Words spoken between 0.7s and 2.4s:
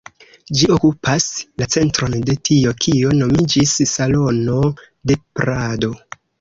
okupas la centron de